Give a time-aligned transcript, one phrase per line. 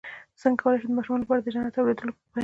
[0.41, 2.39] څنګه کولی شم د ماشومانو لپاره د جنت د اوریدلو بیان کړم